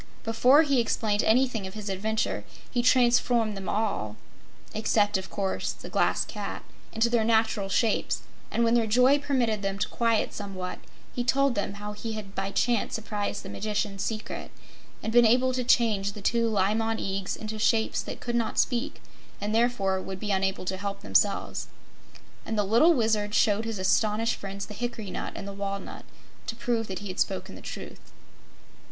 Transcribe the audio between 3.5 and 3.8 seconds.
them